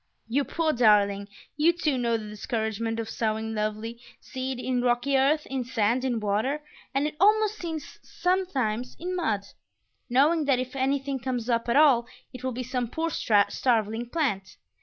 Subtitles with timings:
[0.27, 1.27] You poor darling!
[1.57, 6.19] You, too, know the discouragement of sowing lovely seed in rocky earth, in sand, in
[6.19, 9.41] water, and (it almost seems sometimes) in mud;
[10.09, 14.57] knowing that if anything comes up at all it will be some poor starveling plant.